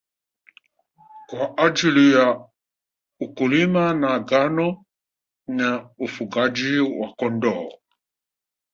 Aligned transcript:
Kwa 1.27 1.57
ajili 1.57 2.13
ya 2.13 2.45
ukulima 3.19 3.85
wa 3.85 4.19
ngano 4.21 4.85
na 5.47 5.89
ufugaji 5.97 6.79
wa 6.79 7.13
Kondoo 7.13 7.69